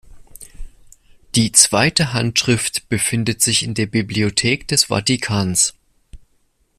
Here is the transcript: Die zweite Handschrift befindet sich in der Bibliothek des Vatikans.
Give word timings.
Die 1.35 1.51
zweite 1.51 2.11
Handschrift 2.11 2.89
befindet 2.89 3.43
sich 3.43 3.61
in 3.61 3.75
der 3.75 3.85
Bibliothek 3.85 4.67
des 4.67 4.85
Vatikans. 4.85 5.75